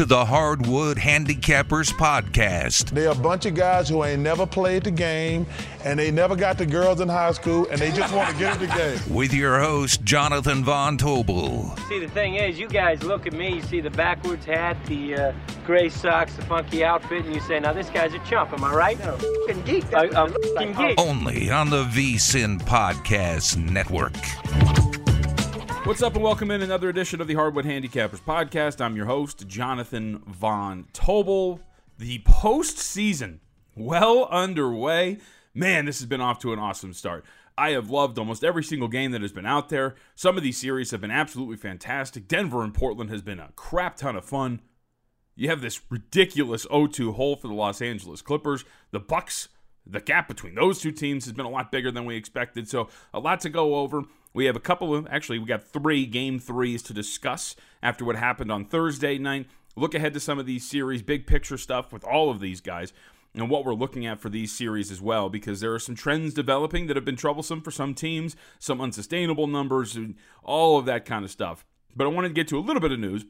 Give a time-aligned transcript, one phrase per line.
[0.00, 2.88] to the Hardwood Handicappers Podcast.
[2.88, 5.44] They're a bunch of guys who ain't never played the game
[5.84, 8.54] and they never got the girls in high school and they just want to get
[8.54, 9.14] in the game.
[9.14, 11.78] With your host, Jonathan Von Tobel.
[11.90, 15.16] See, the thing is, you guys look at me, you see the backwards hat, the
[15.16, 15.32] uh,
[15.66, 18.72] gray socks, the funky outfit, and you say, now this guy's a chump, am I
[18.72, 18.98] right?
[19.00, 19.92] No, fucking geek.
[19.92, 20.98] I, I'm fucking geek.
[20.98, 24.16] Only on the VSIN Podcast Network.
[25.84, 28.82] What's up, and welcome in another edition of the Hardwood Handicappers podcast.
[28.82, 31.60] I'm your host, Jonathan Von Tobel.
[31.98, 33.38] The postseason
[33.74, 35.18] well underway.
[35.54, 37.24] Man, this has been off to an awesome start.
[37.56, 39.94] I have loved almost every single game that has been out there.
[40.14, 42.28] Some of these series have been absolutely fantastic.
[42.28, 44.60] Denver and Portland has been a crap ton of fun.
[45.34, 48.66] You have this ridiculous 0-2 hole for the Los Angeles Clippers.
[48.90, 49.48] The Bucks,
[49.86, 52.68] the gap between those two teams has been a lot bigger than we expected.
[52.68, 54.04] So, a lot to go over.
[54.32, 58.16] We have a couple of, actually, we got three game threes to discuss after what
[58.16, 59.46] happened on Thursday night.
[59.76, 62.92] Look ahead to some of these series, big picture stuff with all of these guys,
[63.34, 66.34] and what we're looking at for these series as well, because there are some trends
[66.34, 71.04] developing that have been troublesome for some teams, some unsustainable numbers, and all of that
[71.04, 71.64] kind of stuff.
[71.94, 73.24] But I wanted to get to a little bit of news.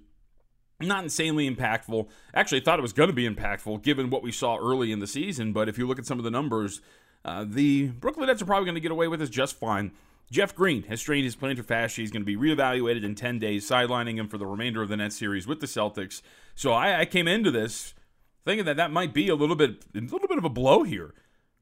[0.81, 2.09] Not insanely impactful.
[2.35, 5.07] Actually, thought it was going to be impactful given what we saw early in the
[5.07, 5.53] season.
[5.53, 6.81] But if you look at some of the numbers,
[7.23, 9.93] uh, the Brooklyn Nets are probably going to get away with this just fine.
[10.31, 12.01] Jeff Green has strained his plantar fascia.
[12.01, 14.97] He's going to be reevaluated in 10 days, sidelining him for the remainder of the
[14.97, 16.23] net series with the Celtics.
[16.55, 17.95] So I, I, came into this
[18.45, 21.15] thinking that that might be a little bit, a little bit of a blow here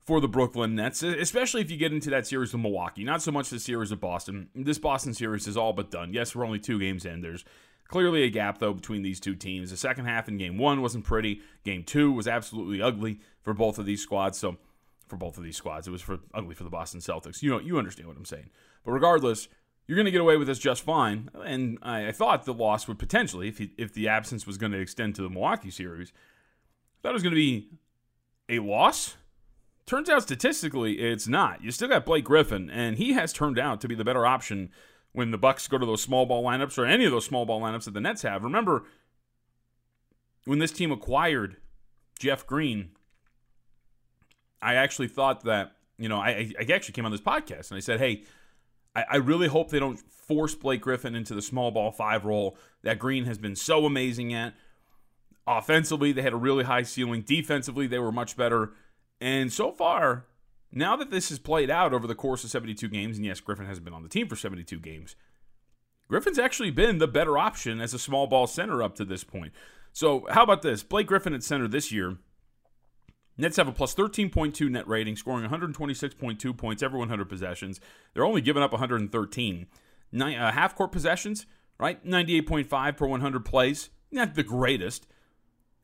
[0.04, 3.04] for the Brooklyn Nets, especially if you get into that series with Milwaukee.
[3.04, 4.48] Not so much the series of Boston.
[4.54, 6.12] This Boston series is all but done.
[6.12, 7.22] Yes, we're only two games in.
[7.22, 7.44] There's
[7.88, 9.70] clearly a gap though between these two teams.
[9.70, 11.40] The second half in Game One wasn't pretty.
[11.64, 14.38] Game Two was absolutely ugly for both of these squads.
[14.38, 14.56] So
[15.08, 15.88] for both of these squads.
[15.88, 17.42] It was for ugly for the Boston Celtics.
[17.42, 18.50] You know, you understand what I'm saying.
[18.84, 19.48] But regardless,
[19.86, 21.30] you're going to get away with this just fine.
[21.44, 24.72] And I, I thought the loss would potentially, if he, if the absence was going
[24.72, 26.12] to extend to the Milwaukee series,
[27.02, 27.68] it was going to be
[28.48, 29.16] a loss.
[29.86, 31.64] Turns out statistically, it's not.
[31.64, 34.70] You still got Blake Griffin, and he has turned out to be the better option
[35.12, 37.62] when the Bucks go to those small ball lineups or any of those small ball
[37.62, 38.44] lineups that the Nets have.
[38.44, 38.84] Remember
[40.44, 41.56] when this team acquired
[42.18, 42.90] Jeff Green
[44.60, 47.80] I actually thought that, you know, I, I actually came on this podcast and I
[47.80, 48.24] said, hey,
[48.94, 52.56] I, I really hope they don't force Blake Griffin into the small ball five role
[52.82, 54.54] that Green has been so amazing at.
[55.46, 57.22] Offensively, they had a really high ceiling.
[57.22, 58.72] Defensively, they were much better.
[59.20, 60.26] And so far,
[60.70, 63.64] now that this has played out over the course of 72 games, and yes, Griffin
[63.64, 65.16] has been on the team for 72 games,
[66.08, 69.52] Griffin's actually been the better option as a small ball center up to this point.
[69.92, 70.82] So, how about this?
[70.82, 72.18] Blake Griffin at center this year
[73.38, 77.80] Nets have a plus 13.2 net rating, scoring 126.2 points every 100 possessions.
[78.12, 79.66] They're only giving up 113.
[80.10, 81.46] Nine, uh, half court possessions,
[81.78, 82.04] right?
[82.04, 83.90] 98.5 per 100 plays.
[84.10, 85.06] Not the greatest.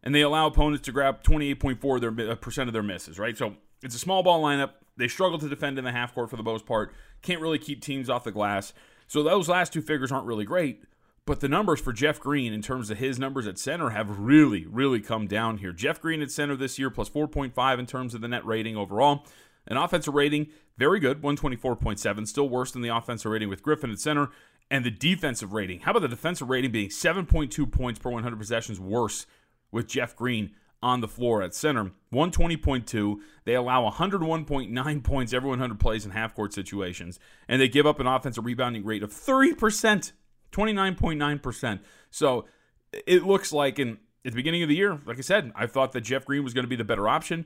[0.03, 3.37] And they allow opponents to grab 28.4 their, uh, percent of their misses, right?
[3.37, 4.73] So it's a small ball lineup.
[4.97, 6.93] They struggle to defend in the half court for the most part.
[7.23, 8.73] Can't really keep teams off the glass.
[9.07, 10.83] So those last two figures aren't really great.
[11.27, 14.67] But the numbers for Jeff Green, in terms of his numbers at center, have really,
[14.67, 15.73] really come down here.
[15.73, 19.25] Jeff Green at center this year, plus 4.5 in terms of the net rating overall.
[19.67, 24.01] An offensive rating, very good, 124.7, still worse than the offensive rating with Griffin at
[24.01, 24.29] center.
[24.71, 28.79] And the defensive rating, how about the defensive rating being 7.2 points per 100 possessions
[28.79, 29.27] worse
[29.73, 30.51] with Jeff Green
[30.83, 31.93] on the floor at center.
[32.13, 33.17] 120.2.
[33.47, 37.19] They allow 101.9 points every 100 plays in half court situations,
[37.49, 40.13] and they give up an offensive rebounding rate of 30%,
[40.55, 41.81] 29.9%.
[42.11, 42.47] So
[42.93, 45.93] it looks like in at the beginning of the year, like I said, I thought
[45.93, 47.45] that Jeff Green was going to be the better option,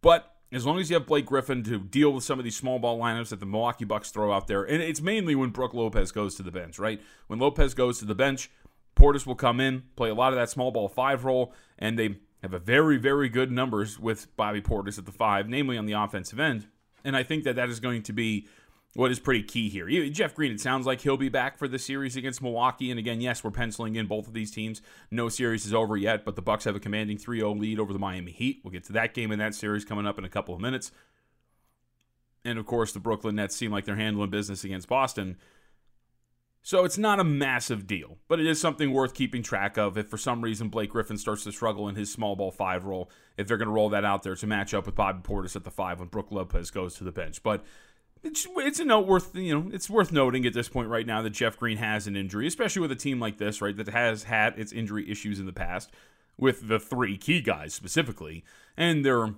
[0.00, 2.78] but as long as you have Blake Griffin to deal with some of these small
[2.78, 6.12] ball lineups that the Milwaukee Bucks throw out there, and it's mainly when Brook Lopez
[6.12, 7.00] goes to the bench, right?
[7.26, 8.50] When Lopez goes to the bench,
[8.94, 12.20] Portis will come in, play a lot of that small ball five role, and they
[12.42, 15.94] have a very, very good numbers with Bobby Portis at the five, namely on the
[15.94, 16.68] offensive end.
[17.04, 18.46] And I think that that is going to be
[18.94, 19.88] what is pretty key here.
[20.08, 22.90] Jeff Green, it sounds like he'll be back for the series against Milwaukee.
[22.90, 24.80] And again, yes, we're penciling in both of these teams.
[25.10, 27.98] No series is over yet, but the Bucks have a commanding 3-0 lead over the
[27.98, 28.60] Miami Heat.
[28.62, 30.92] We'll get to that game in that series coming up in a couple of minutes.
[32.44, 35.38] And of course, the Brooklyn Nets seem like they're handling business against Boston.
[36.62, 40.08] So it's not a massive deal, but it is something worth keeping track of if
[40.08, 43.46] for some reason Blake Griffin starts to struggle in his small ball five role, if
[43.46, 45.70] they're going to roll that out there to match up with Bobby Portis at the
[45.70, 47.42] five when Brook Lopez goes to the bench.
[47.42, 47.64] But
[48.24, 51.22] it's, it's a note worth you know it's worth noting at this point right now
[51.22, 54.24] that Jeff Green has an injury, especially with a team like this, right, that has
[54.24, 55.90] had its injury issues in the past
[56.36, 58.44] with the three key guys specifically,
[58.76, 59.34] and they're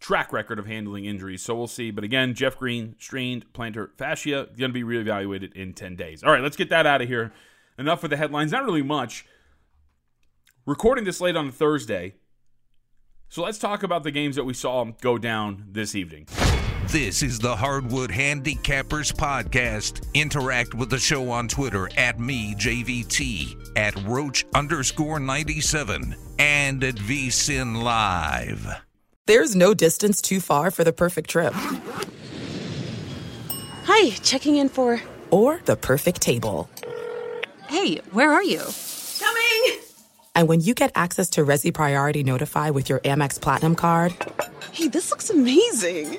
[0.00, 1.42] track record of handling injuries.
[1.42, 1.90] So we'll see.
[1.90, 6.24] But again, Jeff Green, strained plantar fascia, going to be reevaluated in 10 days.
[6.24, 7.32] All right, let's get that out of here.
[7.78, 8.52] Enough for the headlines.
[8.52, 9.26] Not really much.
[10.66, 12.14] Recording this late on Thursday.
[13.28, 16.26] So let's talk about the games that we saw go down this evening.
[16.86, 20.04] This is the Hardwood Handicappers Podcast.
[20.14, 26.96] Interact with the show on Twitter at me, JVT, at Roach underscore 97, and at
[26.96, 28.66] VSIN Live.
[29.26, 31.52] There's no distance too far for the perfect trip.
[33.84, 35.00] Hi, checking in for.
[35.30, 36.68] Or the perfect table.
[37.68, 38.62] Hey, where are you?
[39.20, 39.80] Coming!
[40.34, 44.12] And when you get access to Resy Priority Notify with your Amex Platinum card.
[44.72, 46.18] Hey, this looks amazing!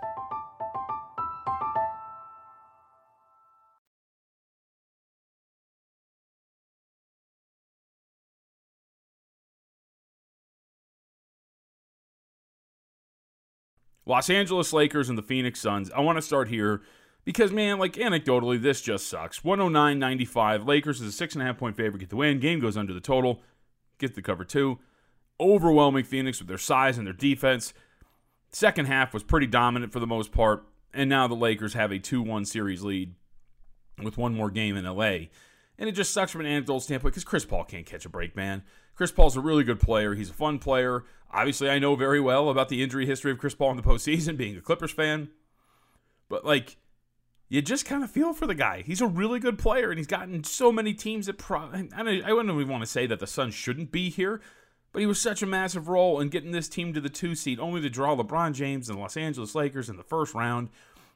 [14.05, 15.91] Los Angeles Lakers and the Phoenix Suns.
[15.91, 16.81] I want to start here
[17.23, 19.43] because, man, like anecdotally, this just sucks.
[19.43, 20.65] 109 95.
[20.65, 22.39] Lakers is a six and a half point favorite, get the win.
[22.39, 23.41] Game goes under the total,
[23.99, 24.79] get the cover two.
[25.39, 27.73] Overwhelming Phoenix with their size and their defense.
[28.49, 31.99] Second half was pretty dominant for the most part, and now the Lakers have a
[31.99, 33.15] 2 1 series lead
[34.03, 35.27] with one more game in LA.
[35.77, 38.35] And it just sucks from an anecdotal standpoint because Chris Paul can't catch a break,
[38.35, 38.63] man.
[38.95, 40.15] Chris Paul's a really good player.
[40.15, 41.03] He's a fun player.
[41.31, 44.37] Obviously, I know very well about the injury history of Chris Paul in the postseason,
[44.37, 45.29] being a Clippers fan.
[46.29, 46.77] But, like,
[47.51, 48.81] you just kind of feel for the guy.
[48.85, 52.31] He's a really good player, and he's gotten so many teams that pro- I, I
[52.31, 54.39] wouldn't even want to say that the Suns shouldn't be here,
[54.93, 57.59] but he was such a massive role in getting this team to the two seed,
[57.59, 60.69] only to draw LeBron James and the Los Angeles Lakers in the first round.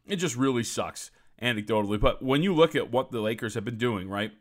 [0.06, 1.10] It just really sucks,
[1.42, 2.02] anecdotally.
[2.02, 4.34] But when you look at what the Lakers have been doing, right?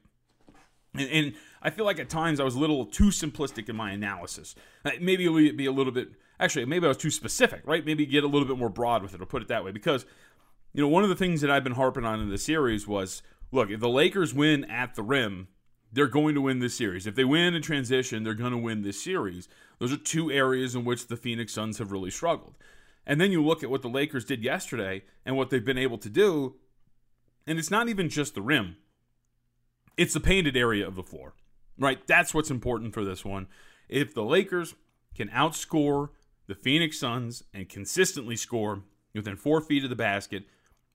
[0.95, 3.90] And, and, I feel like at times I was a little too simplistic in my
[3.90, 4.54] analysis.
[4.85, 7.85] Uh, maybe it would be a little bit, actually, maybe I was too specific, right?
[7.85, 9.73] Maybe get a little bit more broad with it, or put it that way.
[9.73, 10.04] Because,
[10.73, 13.23] you know, one of the things that I've been harping on in the series was
[13.50, 15.49] look, if the Lakers win at the rim,
[15.92, 17.06] they're going to win this series.
[17.06, 19.49] If they win in transition, they're going to win this series.
[19.78, 22.54] Those are two areas in which the Phoenix Suns have really struggled.
[23.06, 25.99] And then you look at what the Lakers did yesterday and what they've been able
[25.99, 26.56] to do,
[27.47, 28.76] and it's not even just the rim
[29.97, 31.35] it's the painted area of the floor,
[31.78, 32.04] right?
[32.07, 33.47] That's what's important for this one.
[33.88, 34.75] If the Lakers
[35.14, 36.11] can outscore
[36.47, 38.83] the Phoenix Suns and consistently score
[39.14, 40.45] within four feet of the basket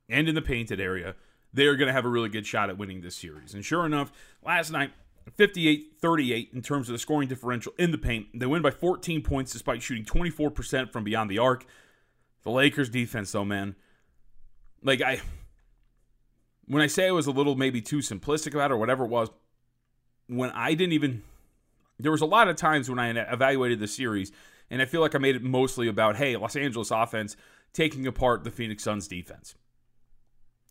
[0.07, 1.15] and in the painted area,
[1.53, 3.53] they're going to have a really good shot at winning this series.
[3.53, 4.11] And sure enough,
[4.43, 4.91] last night,
[5.35, 8.27] 58 38 in terms of the scoring differential in the paint.
[8.33, 11.65] They win by 14 points despite shooting 24% from beyond the arc.
[12.43, 13.75] The Lakers defense, though, man,
[14.81, 15.21] like I,
[16.65, 19.09] when I say I was a little maybe too simplistic about it or whatever it
[19.09, 19.29] was,
[20.29, 21.23] when I didn't even,
[21.99, 24.31] there was a lot of times when I evaluated the series,
[24.69, 27.35] and I feel like I made it mostly about, hey, Los Angeles offense
[27.73, 29.55] taking apart the Phoenix Suns defense.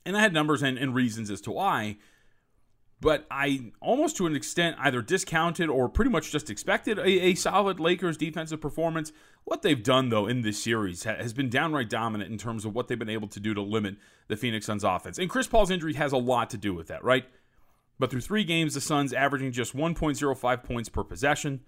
[0.07, 1.99] And I had numbers and, and reasons as to why
[3.01, 7.35] but I almost to an extent either discounted or pretty much just expected a, a,
[7.35, 9.13] solid Lakers defensive performance.
[9.45, 12.89] What they've done, though, in this series has been downright dominant in terms of what
[12.89, 13.97] they've been able to do to limit
[14.27, 15.19] the Phoenix Suns offense.
[15.19, 17.25] And Chris Paul's injury has a lot to do with that, right?
[17.99, 21.61] But through three games, the Suns averaging just 1.05 points per possession,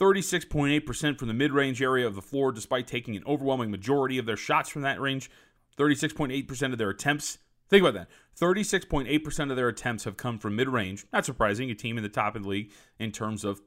[0.00, 4.26] 36.8% from the mid range area of the floor, despite taking an overwhelming majority of
[4.26, 5.30] their shots from that range,
[5.78, 7.38] 36.8% of their attempts
[7.72, 8.08] Think about that.
[8.38, 11.06] 36.8% of their attempts have come from mid range.
[11.10, 13.62] Not surprising, a team in the top of the league in terms of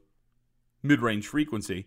[0.80, 1.86] mid range frequency.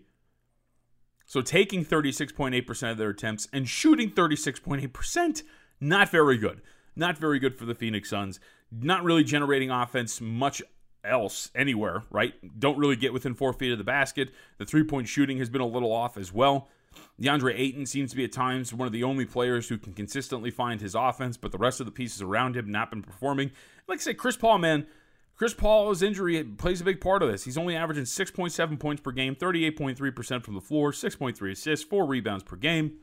[1.26, 5.44] So taking 36.8% of their attempts and shooting 36.8%,
[5.80, 6.62] not very good.
[6.94, 8.42] Not very good for the Phoenix Suns.
[8.72, 10.62] Not really generating offense much
[11.04, 12.34] else anywhere, right?
[12.60, 14.30] Don't really get within four feet of the basket.
[14.58, 16.68] The three point shooting has been a little off as well.
[17.22, 20.52] DeAndre Ayton seems to be at times one of the only players who can consistently
[20.52, 23.52] find his offense, but the rest of the pieces around him not been performing.
[23.88, 24.88] Like I said, Chris Paul, man,
[25.36, 27.44] Chris Paul's injury plays a big part of this.
[27.44, 32.44] He's only averaging 6.7 points per game, 38.3% from the floor, 6.3 assists, 4 rebounds
[32.44, 33.00] per game.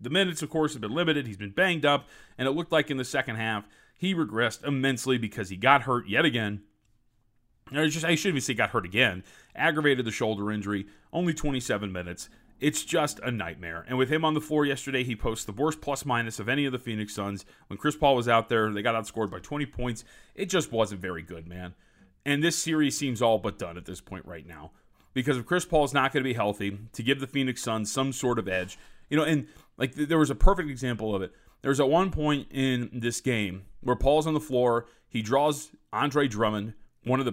[0.00, 1.26] The minutes, of course, have been limited.
[1.26, 2.08] He's been banged up,
[2.38, 3.66] and it looked like in the second half
[3.96, 6.62] he regressed immensely because he got hurt yet again.
[7.72, 9.24] I, just, I shouldn't even say got hurt again.
[9.54, 12.28] Aggravated the shoulder injury, only 27 minutes.
[12.60, 13.84] It's just a nightmare.
[13.88, 16.64] And with him on the floor yesterday, he posts the worst plus minus of any
[16.64, 17.44] of the Phoenix Suns.
[17.66, 20.04] When Chris Paul was out there, they got outscored by 20 points.
[20.34, 21.74] It just wasn't very good, man.
[22.24, 24.72] And this series seems all but done at this point right now.
[25.12, 27.90] Because if Chris Paul is not going to be healthy, to give the Phoenix Suns
[27.90, 28.78] some sort of edge,
[29.10, 31.32] you know, and like there was a perfect example of it.
[31.66, 35.72] There was at one point in this game where Paul's on the floor, he draws
[35.92, 37.32] Andre Drummond, one of the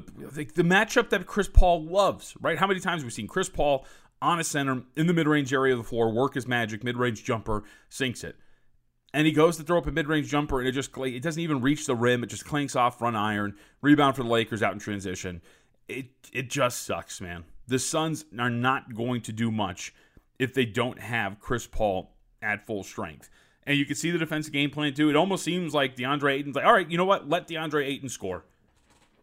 [0.56, 2.58] the matchup that Chris Paul loves, right?
[2.58, 3.86] How many times we've we seen Chris Paul
[4.24, 6.98] on a center in the mid range area of the floor, work his magic, mid
[6.98, 8.36] range jumper, sinks it.
[9.14, 11.40] And he goes to throw up a mid range jumper, and it just it doesn't
[11.40, 12.24] even reach the rim.
[12.24, 13.54] It just clanks off front iron.
[13.84, 15.44] Rebound for the Lakers out in transition.
[15.88, 17.44] It it just sucks, man.
[17.68, 19.94] The Suns are not going to do much
[20.40, 23.30] if they don't have Chris Paul at full strength.
[23.66, 25.10] And you can see the defensive game plan too.
[25.10, 27.30] It almost seems like DeAndre Ayton's like, all right, you know what?
[27.30, 28.44] Let DeAndre Ayton score.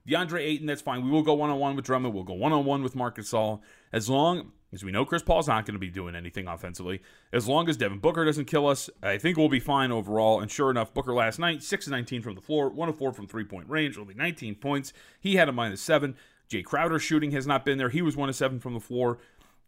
[0.08, 1.04] DeAndre Ayton, that's fine.
[1.04, 2.14] We will go one on one with Drummond.
[2.14, 3.60] We'll go one on one with Marc Gasol.
[3.92, 7.02] As long as we know Chris Paul's not going to be doing anything offensively.
[7.32, 10.40] As long as Devin Booker doesn't kill us, I think we'll be fine overall.
[10.40, 13.26] And sure enough, Booker last night, 6 19 from the floor, 1 of 4 from
[13.26, 14.92] three point range, only 19 points.
[15.20, 16.16] He had a minus 7.
[16.48, 17.90] Jae Crowder shooting has not been there.
[17.90, 19.18] He was 1 of 7 from the floor,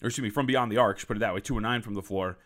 [0.03, 1.95] or excuse me, from beyond the arcs, put it that way, 2 of 9 from
[1.95, 2.39] the floor.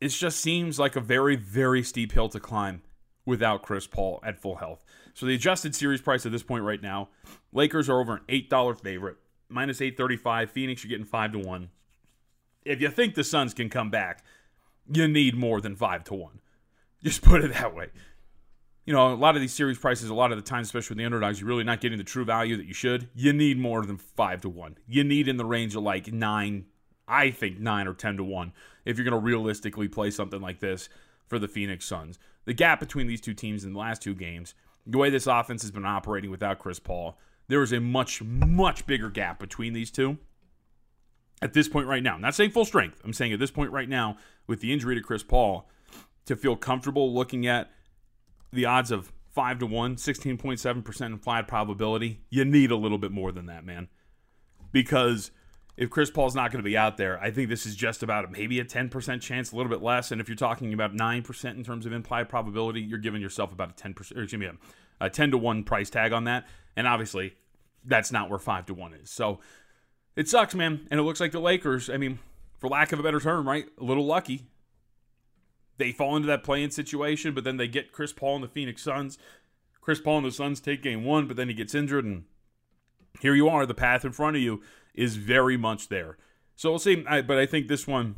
[0.00, 2.82] It just seems like a very, very steep hill to climb
[3.24, 4.84] without Chris Paul at full health.
[5.14, 7.08] So the adjusted series price at this point right now,
[7.52, 9.16] Lakers are over an $8 favorite
[9.48, 10.50] minus 835.
[10.50, 11.70] Phoenix, you're getting 5 to 1.
[12.64, 14.24] If you think the Suns can come back,
[14.92, 16.40] you need more than 5 to 1.
[17.02, 17.88] Just put it that way.
[18.86, 20.98] You know, a lot of these series prices, a lot of the times, especially with
[20.98, 23.08] the underdogs, you're really not getting the true value that you should.
[23.14, 24.78] You need more than 5 to 1.
[24.86, 26.66] You need in the range of like 9,
[27.06, 28.52] I think 9 or 10 to 1
[28.84, 30.88] if you're going to realistically play something like this
[31.26, 32.18] for the Phoenix Suns.
[32.44, 34.54] The gap between these two teams in the last two games,
[34.86, 37.18] the way this offense has been operating without Chris Paul,
[37.48, 40.18] there is a much, much bigger gap between these two
[41.42, 42.14] at this point right now.
[42.14, 43.00] I'm not saying full strength.
[43.04, 45.68] I'm saying at this point right now, with the injury to Chris Paul,
[46.26, 47.70] to feel comfortable looking at
[48.52, 53.32] the odds of 5 to 1, 16.7% implied probability, you need a little bit more
[53.32, 53.88] than that, man.
[54.70, 55.30] Because
[55.76, 58.30] if Chris Paul's not going to be out there, I think this is just about
[58.30, 60.12] maybe a 10% chance, a little bit less.
[60.12, 63.70] And if you're talking about 9% in terms of implied probability, you're giving yourself about
[63.70, 64.54] a 10%, or excuse me, a,
[65.06, 66.46] a 10 to 1 price tag on that.
[66.76, 67.34] And obviously,
[67.84, 69.10] that's not where 5 to 1 is.
[69.10, 69.40] So
[70.14, 70.86] it sucks, man.
[70.90, 72.20] And it looks like the Lakers, I mean,
[72.58, 73.66] for lack of a better term, right?
[73.80, 74.46] A little lucky.
[75.76, 78.80] They fall into that playing situation, but then they get Chris Paul and the Phoenix
[78.82, 79.18] Suns.
[79.80, 82.24] Chris Paul and the Suns take game one, but then he gets injured, and
[83.20, 83.66] here you are.
[83.66, 84.62] The path in front of you
[84.94, 86.16] is very much there.
[86.56, 87.04] So we'll see.
[87.06, 88.16] I, but I think this one,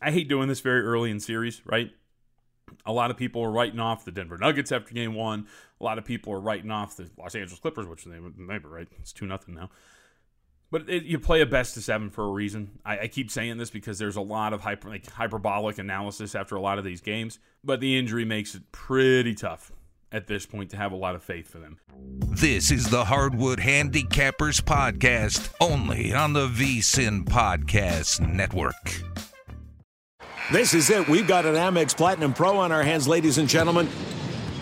[0.00, 1.90] I hate doing this very early in series, right?
[2.86, 5.46] A lot of people are writing off the Denver Nuggets after game one.
[5.80, 8.88] A lot of people are writing off the Los Angeles Clippers, which they maybe right.
[9.00, 9.70] It's two nothing now.
[10.70, 12.78] But it, you play a best of seven for a reason.
[12.82, 16.56] I, I, keep saying this because there's a lot of hyper, like, hyperbolic analysis after
[16.56, 19.70] a lot of these games, but the injury makes it pretty tough
[20.12, 21.78] at this point to have a lot of faith for them.
[22.28, 29.02] This is the Hardwood Handicappers Podcast, only on the VSIN Podcast Network.
[30.50, 31.08] This is it.
[31.08, 33.88] We've got an Amex Platinum Pro on our hands, ladies and gentlemen.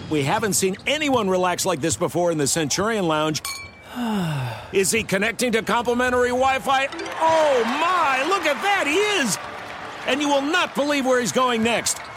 [0.08, 3.42] We haven't seen anyone relax like this before in the Centurion Lounge.
[4.72, 6.86] Is he connecting to complimentary Wi Fi?
[7.20, 9.36] Oh my, look at that, he is!
[10.06, 11.98] And you will not believe where he's going next.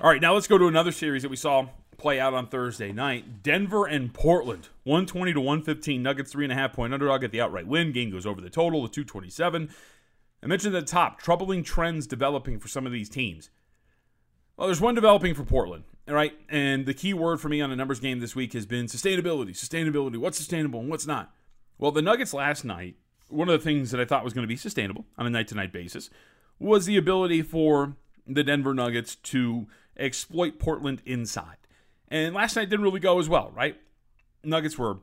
[0.00, 2.92] All right, now let's go to another series that we saw play out on Thursday
[2.92, 3.42] night.
[3.42, 6.02] Denver and Portland, 120 to 115.
[6.02, 7.92] Nuggets three and a half point underdog at the outright win.
[7.92, 9.70] Game goes over the total of 227.
[10.42, 13.50] I mentioned at the top troubling trends developing for some of these teams.
[14.56, 16.32] Well, there's one developing for Portland, all right?
[16.48, 19.50] And the key word for me on a numbers game this week has been sustainability.
[19.50, 20.16] Sustainability.
[20.16, 21.32] What's sustainable and what's not?
[21.78, 22.96] Well, the Nuggets last night,
[23.28, 25.48] one of the things that I thought was going to be sustainable on a night
[25.48, 26.10] to night basis
[26.58, 31.56] was the ability for the Denver Nuggets to exploit Portland inside.
[32.08, 33.76] And last night didn't really go as well, right?
[34.44, 34.98] Nuggets were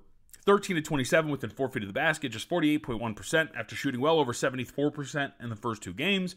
[0.46, 4.34] 13 to 27 within four feet of the basket, just 48.1% after shooting well over
[4.34, 6.36] 74% in the first two games.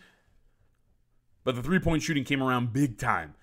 [1.44, 3.34] But the three point shooting came around big time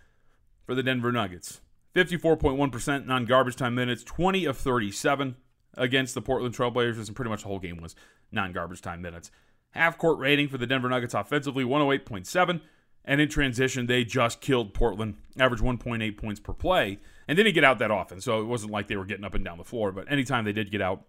[0.65, 1.61] for the Denver Nuggets.
[1.95, 5.35] 54.1% non garbage time minutes, 20 of 37
[5.75, 7.95] against the Portland Trailblazers, and pretty much the whole game was
[8.31, 9.31] non garbage time minutes.
[9.71, 12.61] Half court rating for the Denver Nuggets offensively, 108.7.
[13.09, 17.63] And in transition, they just killed Portland, average 1.8 points per play, and didn't get
[17.63, 18.21] out that often.
[18.21, 19.91] So it wasn't like they were getting up and down the floor.
[19.91, 21.01] But anytime they did get out,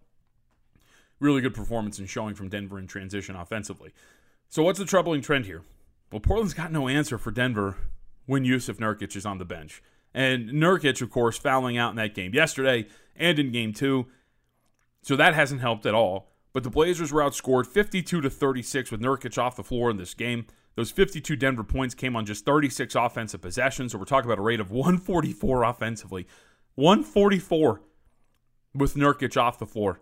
[1.18, 3.92] really good performance and showing from Denver in transition offensively.
[4.48, 5.60] So what's the troubling trend here?
[6.10, 7.76] Well, Portland's got no answer for Denver
[8.24, 9.82] when Jusuf Nurkic is on the bench.
[10.14, 14.06] And Nurkic, of course, fouling out in that game yesterday and in game two.
[15.02, 16.30] So that hasn't helped at all.
[16.54, 20.14] But the Blazers were outscored 52 to 36 with Nurkic off the floor in this
[20.14, 20.46] game.
[20.76, 23.92] Those 52 Denver points came on just 36 offensive possessions.
[23.92, 26.26] So we're talking about a rate of 144 offensively.
[26.76, 27.82] 144
[28.74, 30.00] with Nurkic off the floor.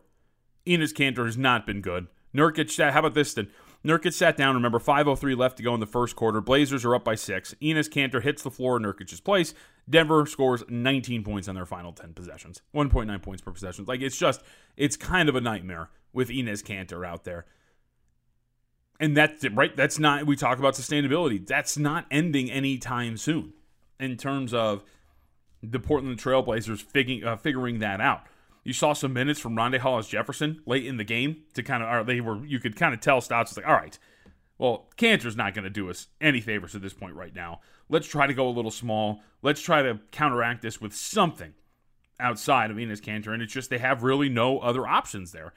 [0.67, 2.09] Enes Kanter has not been good.
[2.35, 3.49] Nurkic, how about this then?
[3.85, 4.55] Nurkic sat down.
[4.55, 6.41] Remember, 5:03 left to go in the first quarter.
[6.41, 7.55] Blazers are up by six.
[7.63, 9.55] Enes Kanter hits the floor in Nurkic's place.
[9.89, 13.85] Denver scores 19 points on their final 10 possessions, 1.9 points per possession.
[13.87, 14.43] Like it's just,
[14.77, 17.47] it's kind of a nightmare with Enes Kanter out there
[19.01, 19.75] and that's right.
[19.77, 20.27] That's not.
[20.27, 21.45] We talk about sustainability.
[21.45, 23.53] That's not ending anytime soon.
[24.01, 24.83] In terms of
[25.63, 28.23] the Portland Trailblazers figuring uh, figuring that out.
[28.65, 32.07] You saw some minutes from Rondae Hollis Jefferson late in the game to kind of.
[32.07, 32.45] They were.
[32.45, 33.99] You could kind of tell Stotts was like, all right.
[34.59, 37.61] Well, Kanter's not going to do us any favors at this point right now.
[37.89, 39.21] Let's try to go a little small.
[39.41, 41.55] Let's try to counteract this with something
[42.19, 43.33] outside of Enes Kanter.
[43.33, 45.53] And it's just they have really no other options there.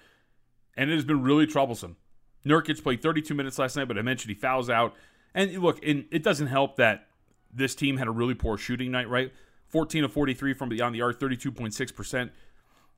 [0.77, 1.97] And it has been really troublesome
[2.45, 4.95] Nurkic played 32 minutes last night, but I mentioned he fouls out.
[5.33, 7.07] And look, and it doesn't help that
[7.53, 9.31] this team had a really poor shooting night, right?
[9.67, 12.29] 14 of 43 from beyond the arc, 32.6%.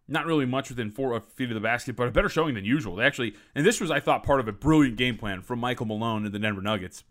[0.07, 2.95] Not really much within four feet of the basket, but a better showing than usual.
[2.95, 5.85] They actually, and this was, I thought, part of a brilliant game plan from Michael
[5.85, 7.03] Malone and the Denver Nuggets,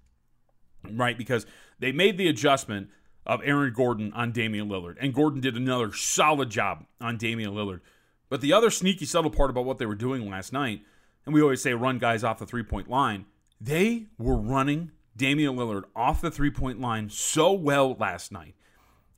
[0.90, 1.16] right?
[1.16, 1.46] Because
[1.78, 2.90] they made the adjustment
[3.24, 7.80] of Aaron Gordon on Damian Lillard, and Gordon did another solid job on Damian Lillard.
[8.28, 10.82] But the other sneaky, subtle part about what they were doing last night
[11.24, 13.26] and we always say run guys off the three point line.
[13.60, 18.54] They were running Damian Lillard off the three point line so well last night.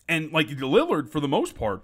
[0.09, 1.83] And like Lillard, for the most part,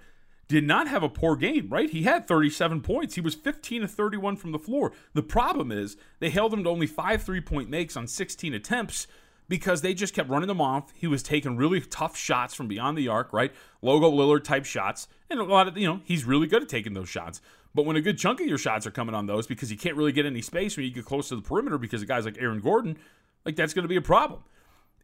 [0.49, 1.89] did not have a poor game, right?
[1.89, 3.15] He had 37 points.
[3.15, 4.93] He was 15 to 31 from the floor.
[5.15, 9.07] The problem is they held him to only five three point makes on 16 attempts
[9.49, 10.93] because they just kept running them off.
[10.95, 13.53] He was taking really tough shots from beyond the arc, right?
[13.83, 15.09] Logo Lillard type shots.
[15.29, 17.41] And a lot of, you know, he's really good at taking those shots.
[17.75, 19.97] But when a good chunk of your shots are coming on those because you can't
[19.97, 22.37] really get any space when you get close to the perimeter because of guys like
[22.41, 22.99] Aaron Gordon,
[23.45, 24.43] like that's going to be a problem.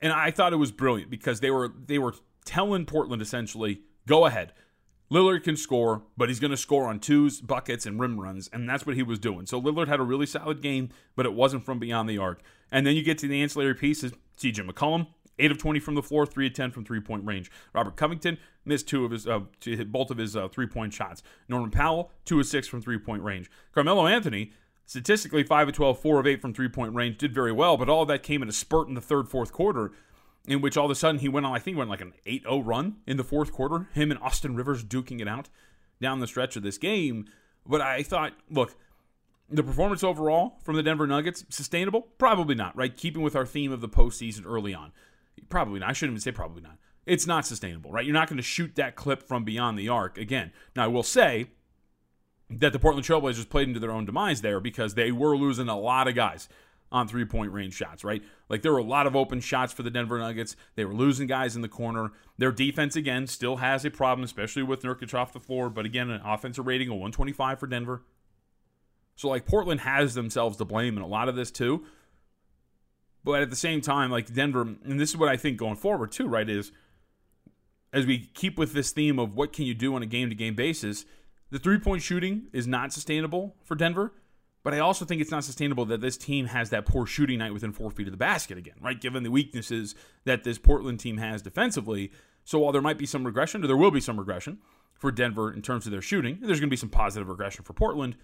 [0.03, 4.27] And I thought it was brilliant because they were they were telling Portland essentially, go
[4.27, 4.53] ahead.
[5.11, 8.69] Lillard can score, but he's going to score on twos, buckets, and rim runs, and
[8.69, 9.47] that's what he was doing.
[9.47, 12.43] So Lillard had a really solid game, but it wasn't from beyond the arc.
[12.73, 14.13] And then you get to the ancillary pieces.
[14.37, 15.07] CJ McCollum,
[15.39, 17.51] eight of twenty from the floor, three of ten from three point range.
[17.75, 19.41] Robert Covington missed two of his, uh,
[19.87, 21.23] both of his uh, three point shots.
[21.49, 23.51] Norman Powell, two of six from three point range.
[23.73, 24.53] Carmelo Anthony,
[24.85, 27.89] statistically five of 12, four of eight from three point range, did very well, but
[27.89, 29.93] all of that came in a spurt in the third, fourth quarter
[30.47, 32.43] in which all of a sudden he went on, I think, went like an 8
[32.43, 33.89] 0 run in the fourth quarter.
[33.93, 35.49] Him and Austin Rivers duking it out
[36.01, 37.27] down the stretch of this game.
[37.67, 38.77] But I thought, look,
[39.49, 42.03] the performance overall from the Denver Nuggets, sustainable?
[42.19, 42.97] Probably not, right?
[42.97, 44.93] Keeping with our theme of the postseason early on.
[45.49, 45.91] Probably not.
[45.91, 46.79] I shouldn't even say probably not.
[47.07, 48.05] It's not sustainable, right?
[48.05, 50.53] You're not going to shoot that clip from beyond the arc again.
[50.75, 51.47] Now, I will say
[52.51, 55.79] that the Portland Trailblazers played into their own demise there because they were losing a
[55.79, 56.49] lot of guys
[56.93, 58.23] on three point range shots, right?
[58.49, 60.57] Like there were a lot of open shots for the Denver Nuggets.
[60.77, 62.13] They were losing guys in the corner.
[62.39, 65.69] Their defense, again, still has a problem, especially with Nurkic off the floor.
[65.69, 68.03] But again, an offensive rating of 125 for Denver.
[69.17, 71.87] So, like, Portland has themselves to blame in a lot of this, too.
[73.27, 76.13] But at the same time, like, Denver, and this is what I think going forward,
[76.13, 76.71] too, right, is
[77.93, 80.37] as we keep with this theme of what can you do on a game to
[80.37, 81.05] game basis,
[81.51, 84.13] the three point shooting is not sustainable for Denver.
[84.63, 87.53] But I also think it's not sustainable that this team has that poor shooting night
[87.53, 89.01] within four feet of the basket again, right?
[89.01, 92.13] Given the weaknesses that this Portland team has defensively.
[92.45, 94.59] So while there might be some regression, or there will be some regression
[94.95, 97.73] for Denver in terms of their shooting, there's going to be some positive regression for
[97.73, 98.15] Portland.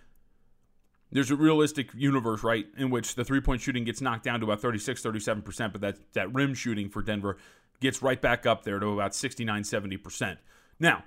[1.13, 4.47] There's a realistic universe, right, in which the three point shooting gets knocked down to
[4.47, 7.37] about 36, 37%, but that, that rim shooting for Denver
[7.81, 10.39] gets right back up there to about 69, 70%.
[10.81, 11.05] Now,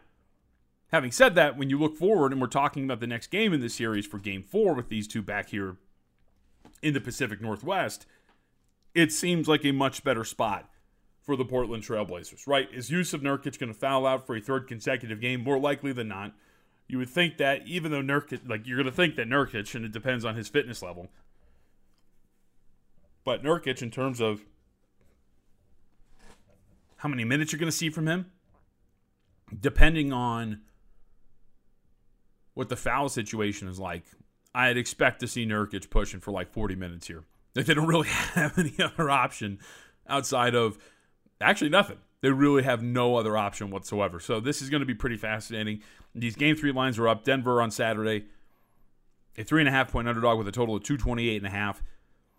[0.92, 3.60] Having said that, when you look forward and we're talking about the next game in
[3.60, 5.78] the series for game four with these two back here
[6.82, 8.06] in the Pacific Northwest,
[8.94, 10.70] it seems like a much better spot
[11.22, 12.70] for the Portland Trailblazers, right?
[12.72, 15.44] Is Jusuf Nurkic going to foul out for a third consecutive game?
[15.44, 16.34] More likely than not.
[16.88, 19.86] You would think that even though Nurkic, like you're going to think that Nurkic, and
[19.86, 21.10] it depends on his fitness level,
[23.24, 24.46] but Nurkic, in terms of
[26.98, 28.32] how many minutes you're going to see from him,
[29.60, 30.62] depending on
[32.54, 34.06] what the foul situation is like,
[34.54, 37.24] I'd expect to see Nurkic pushing for like 40 minutes here.
[37.56, 39.60] Like they don't really have any other option
[40.08, 40.78] outside of
[41.42, 41.98] actually nothing.
[42.22, 44.20] They really have no other option whatsoever.
[44.20, 45.82] So this is going to be pretty fascinating.
[46.14, 47.24] These game three lines are up.
[47.24, 48.26] Denver on Saturday,
[49.38, 51.84] a three and a half point underdog with a total of 228 and a half.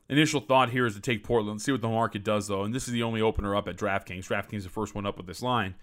[0.08, 1.60] Initial thought here is to take Portland.
[1.60, 2.62] see what the market does though.
[2.62, 4.26] And this is the only opener up at DraftKings.
[4.26, 5.74] DraftKings is the first one up with this line.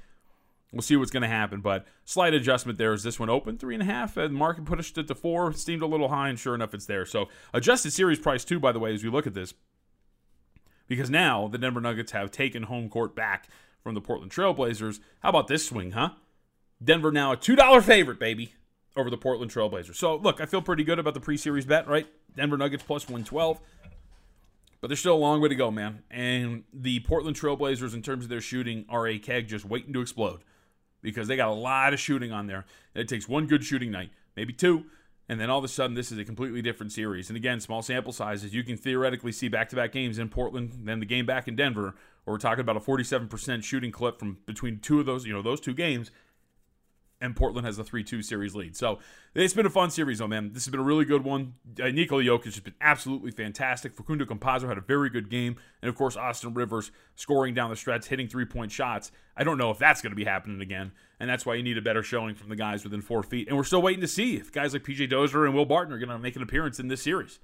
[0.73, 2.93] We'll see what's going to happen, but slight adjustment there.
[2.93, 4.17] Is this one open three and a half?
[4.17, 5.53] And market pushed it to four.
[5.53, 7.05] Seemed a little high, and sure enough, it's there.
[7.05, 8.59] So adjusted series price too.
[8.59, 9.53] By the way, as we look at this,
[10.87, 13.49] because now the Denver Nuggets have taken home court back
[13.83, 14.99] from the Portland Trailblazers.
[15.21, 16.11] How about this swing, huh?
[16.83, 18.53] Denver now a two dollar favorite, baby,
[18.95, 19.95] over the Portland Trailblazers.
[19.95, 22.07] So look, I feel pretty good about the pre-series bet, right?
[22.35, 23.59] Denver Nuggets plus one twelve.
[24.81, 26.03] But there's still a long way to go, man.
[26.11, 30.01] And the Portland Trailblazers, in terms of their shooting, are a keg just waiting to
[30.01, 30.41] explode
[31.01, 32.65] because they got a lot of shooting on there.
[32.93, 34.85] And it takes one good shooting night, maybe two,
[35.29, 37.29] and then all of a sudden this is a completely different series.
[37.29, 38.53] And again, small sample sizes.
[38.53, 42.33] You can theoretically see back-to-back games in Portland, then the game back in Denver, or
[42.33, 45.59] we're talking about a 47% shooting clip from between two of those, you know, those
[45.59, 46.11] two games
[47.23, 48.75] and Portland has a 3 2 series lead.
[48.75, 48.99] So
[49.33, 50.51] it's been a fun series, though, man.
[50.51, 51.53] This has been a really good one.
[51.81, 53.93] Uh, Nikola Jokic has been absolutely fantastic.
[53.93, 55.55] Facundo Campazzo had a very good game.
[55.81, 59.11] And of course, Austin Rivers scoring down the stretch, hitting three point shots.
[59.37, 60.91] I don't know if that's going to be happening again.
[61.19, 63.47] And that's why you need a better showing from the guys within four feet.
[63.47, 65.99] And we're still waiting to see if guys like PJ Dozier and Will Barton are
[65.99, 67.39] going to make an appearance in this series.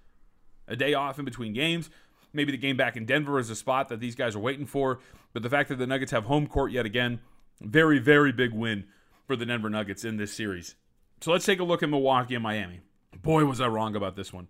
[0.68, 1.90] A day off in between games.
[2.34, 5.00] Maybe the game back in Denver is a spot that these guys are waiting for.
[5.32, 7.22] But the fact that the Nuggets have home court yet again,
[7.62, 8.84] very, very big win
[9.30, 10.74] for the Denver Nuggets in this series.
[11.22, 12.80] So let's take a look at Milwaukee and Miami.
[13.22, 14.48] Boy, was I wrong about this one.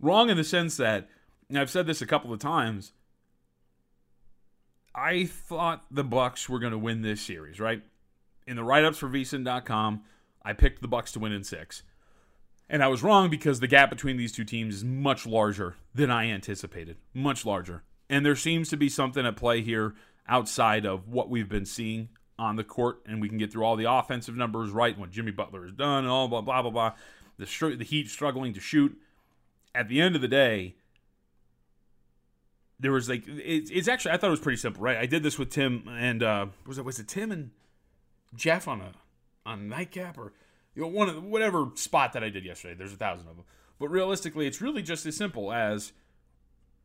[0.00, 1.08] Wrong in the sense that,
[1.48, 2.92] and I've said this a couple of times,
[4.96, 7.82] I thought the Bucks were going to win this series, right?
[8.48, 10.02] In the write-ups for VSiN.com,
[10.44, 11.84] I picked the Bucks to win in six.
[12.68, 16.10] And I was wrong because the gap between these two teams is much larger than
[16.10, 16.96] I anticipated.
[17.14, 17.84] Much larger.
[18.08, 19.94] And there seems to be something at play here
[20.28, 22.08] outside of what we've been seeing
[22.40, 25.30] on the court, and we can get through all the offensive numbers right what Jimmy
[25.30, 26.92] Butler has done, and all blah blah blah blah.
[27.36, 28.98] The str- the Heat struggling to shoot.
[29.74, 30.74] At the end of the day,
[32.80, 34.96] there was like it, it's actually I thought it was pretty simple, right?
[34.96, 37.50] I did this with Tim and uh, was it was it Tim and
[38.34, 38.92] Jeff on a
[39.44, 40.32] on nightcap or
[40.74, 42.74] you know one of the, whatever spot that I did yesterday.
[42.74, 43.44] There's a thousand of them,
[43.78, 45.92] but realistically, it's really just as simple as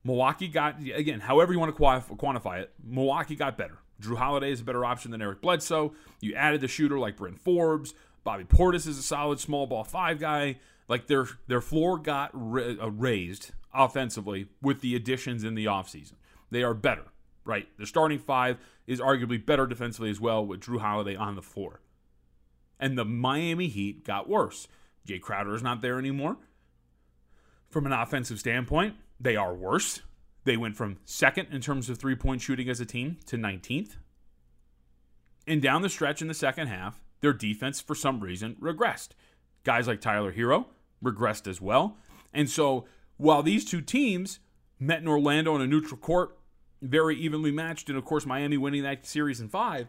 [0.04, 2.74] Milwaukee got again, however you want to quantify it.
[2.84, 3.80] Milwaukee got better.
[4.02, 5.94] Jrue Holiday is a better option than Eric Bledsoe.
[6.22, 7.94] You added the shooter like Bryn Forbes.
[8.24, 10.58] Bobby Portis is a solid small ball five guy.
[10.88, 16.14] Like their their floor got uh, raised offensively with the additions in the offseason.
[16.52, 17.06] They are better,
[17.44, 17.68] right?
[17.78, 21.82] Their starting five is arguably better defensively as well with Jrue Holiday on the floor.
[22.80, 24.68] And the Miami Heat got worse.
[25.08, 26.38] Jae Crowder is not there anymore.
[27.70, 30.02] From an offensive standpoint, they are worse.
[30.46, 33.98] They went from second in terms of three point shooting as a team to 19th.
[35.48, 39.10] And down the stretch in the second half, their defense, for some reason, regressed.
[39.64, 40.66] Guys like Tyler Herro
[41.04, 41.98] regressed as well.
[42.34, 42.86] And so
[43.18, 44.40] while these two teams
[44.80, 46.38] met in Orlando on a neutral court,
[46.82, 49.88] very evenly matched, and of course, Miami winning that series in five,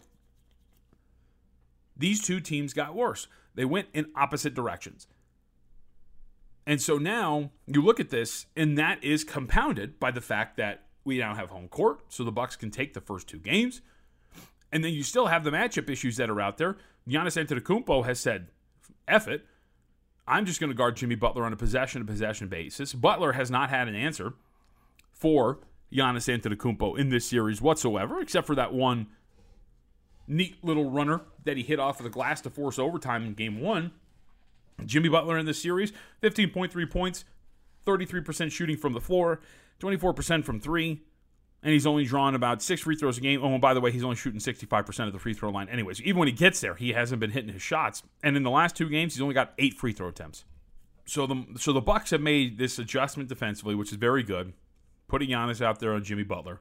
[1.97, 3.27] these two teams got worse.
[3.55, 5.07] They went in opposite directions.
[6.67, 10.83] And so now you look at this, and that is compounded by the fact that
[11.05, 13.81] we now have home court, so the Bucks can take the first two games.
[14.73, 16.77] And then you still have the matchup issues that are out there.
[17.09, 18.49] Giannis Antetokounmpo has said,
[19.07, 19.47] "Eff it,
[20.27, 23.49] I'm just going to guard Jimmy Butler on a possession to possession basis." Butler has
[23.49, 24.35] not had an answer
[25.13, 25.61] for
[25.93, 29.07] Giannis Antetokounmpo in this series whatsoever, except for that one
[30.27, 33.61] neat little runner that he hit off of the glass to force overtime in Game
[33.61, 33.93] One.
[34.85, 37.25] Jimmy Butler in this series, 15.3 points,
[37.87, 39.41] 33% shooting from the floor,
[39.81, 41.03] 24% from three,
[41.63, 43.43] and he's only drawn about six free throws a game.
[43.43, 45.69] Oh, and by the way, he's only shooting 65% of the free throw line.
[45.69, 48.03] Anyways, even when he gets there, he hasn't been hitting his shots.
[48.23, 50.45] And in the last two games, he's only got eight free throw attempts.
[51.07, 54.53] So the so the Bucks have made this adjustment defensively, which is very good,
[55.09, 56.61] putting Giannis out there on Jimmy Butler.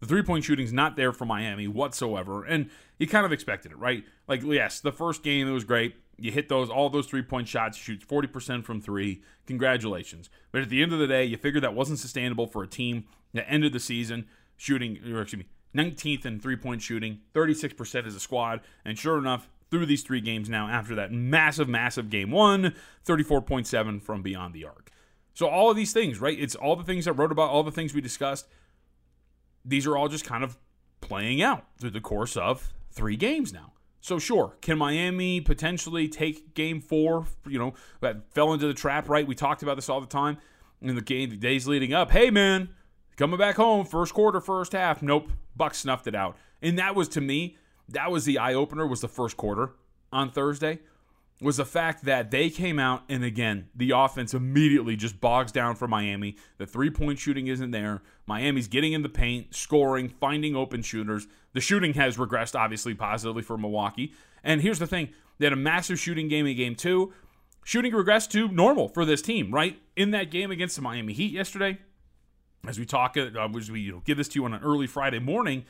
[0.00, 3.78] The three point shooting's not there for Miami whatsoever, and you kind of expected it,
[3.78, 4.04] right?
[4.26, 5.96] Like, yes, the first game it was great.
[6.18, 9.22] You hit those all those three point shots, shoots forty percent from three.
[9.46, 10.30] Congratulations!
[10.52, 13.04] But at the end of the day, you figure that wasn't sustainable for a team
[13.34, 14.26] that ended the season
[14.56, 15.48] shooting, or excuse me,
[15.80, 20.02] 19th in three point shooting, 36 percent as a squad, and sure enough, through these
[20.02, 22.74] three games now, after that massive, massive game one,
[23.06, 24.90] 34.7 from beyond the arc.
[25.34, 26.38] So all of these things, right?
[26.38, 28.48] It's all the things I wrote about, all the things we discussed
[29.68, 30.56] these are all just kind of
[31.00, 33.72] playing out through the course of three games now.
[34.00, 37.26] So sure, can Miami potentially take game four?
[37.46, 39.26] You know, that fell into the trap, right?
[39.26, 40.38] We talked about this all the time
[40.80, 42.10] in the game, the days leading up.
[42.10, 42.70] Hey man,
[43.16, 45.02] coming back home, first quarter, first half.
[45.02, 45.30] Nope.
[45.56, 46.36] Bucks snuffed it out.
[46.62, 47.56] And that was to me,
[47.88, 49.72] that was the eye opener, was the first quarter
[50.12, 50.78] on Thursday
[51.40, 55.76] was the fact that they came out and again the offense immediately just bogs down
[55.76, 56.36] for Miami.
[56.58, 58.02] The three point shooting isn't there.
[58.26, 61.26] Miami's getting in the paint, scoring, finding open shooters.
[61.52, 64.12] The shooting has regressed obviously positively for Milwaukee.
[64.42, 67.12] And here's the thing: they had a massive shooting game in game two.
[67.64, 69.78] Shooting regressed to normal for this team, right?
[69.94, 71.78] In that game against the Miami Heat yesterday,
[72.66, 74.86] as we talk, uh, as we you know, give this to you on an early
[74.86, 75.66] Friday morning,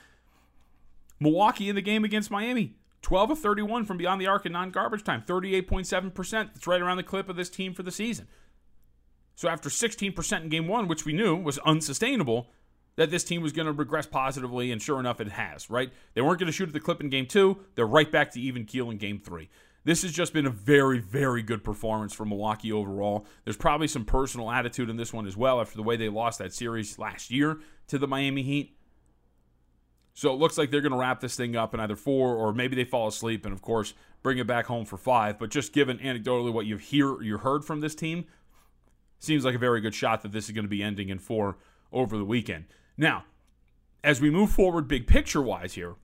[1.19, 4.71] Milwaukee in the game against Miami 12 of 31 from beyond the arc in non
[4.71, 6.31] garbage time, 38.7%.
[6.31, 8.27] That's right around the clip of this team for the season.
[9.35, 12.49] So after 16% in game one, which we knew was unsustainable,
[12.97, 15.93] that this team was going to regress positively, and sure enough, it has, right?
[16.15, 17.59] They weren't going to shoot at the clip in game two.
[17.77, 19.49] They're right back to even keel in game three.
[19.85, 23.25] This has just been a very, very good performance for Milwaukee overall.
[23.45, 26.41] There's probably some personal attitude in this one as well after the way they lost
[26.41, 28.77] that series last year to the Miami Heat.
[30.19, 32.53] So it looks like they're going to wrap this thing up in either four or
[32.53, 35.39] maybe they fall asleep and, of course, bring it back home for five.
[35.39, 38.25] But just given anecdotally what you've hear you heard from this team,
[39.21, 41.57] seems like a very good shot that this is going to be ending in four
[41.93, 42.65] over the weekend.
[42.97, 43.27] Now,
[44.03, 45.95] as we move forward, big picture wise here,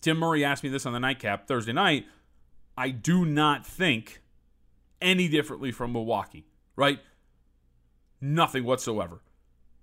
[0.00, 2.06] Tim Murray asked me this on the nightcap Thursday night.
[2.76, 4.20] I do not think
[5.00, 6.98] any differently from Milwaukee, right?
[8.20, 9.20] Nothing whatsoever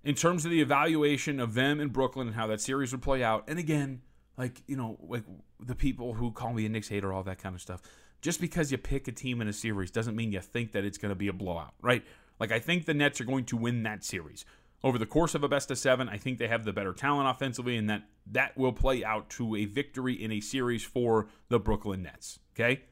[0.08, 3.22] in terms of the evaluation of them in Brooklyn and how that series would play
[3.22, 3.43] out.
[3.50, 4.02] And again,
[4.38, 5.24] like, you know, like
[5.60, 7.82] the people who call me a Knicks hater, all that kind of stuff.
[8.22, 10.98] Just because you pick a team in a series doesn't mean you think that it's
[10.98, 12.06] going to be a blowout, right?
[12.39, 14.46] Like, I think the Nets are going to win that series.
[14.82, 17.28] Over the course of a best of seven, I think they have the better talent
[17.28, 21.60] offensively, and that that will play out to a victory in a series for the
[21.60, 22.39] Brooklyn Nets.
[22.56, 22.84] Okay?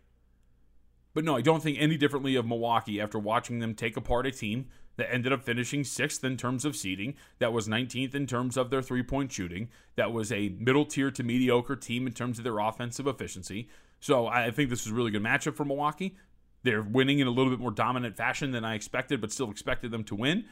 [1.14, 4.32] But no, I don't think any differently of Milwaukee after watching them take apart a
[4.32, 8.58] team that ended up finishing sixth in terms of seeding, that was 19th in terms
[8.58, 12.38] of their three point shooting, that was a middle tier to mediocre team in terms
[12.38, 13.70] of their offensive efficiency.
[14.00, 16.16] So I think this was a really good matchup for Milwaukee.
[16.64, 19.92] They're winning in a little bit more dominant fashion than I expected, but still expected
[19.92, 20.46] them to win.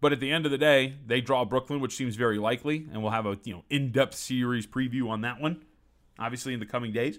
[0.00, 3.02] But at the end of the day, they draw Brooklyn, which seems very likely, and
[3.02, 5.62] we'll have a you know in-depth series preview on that one,
[6.18, 7.18] obviously in the coming days.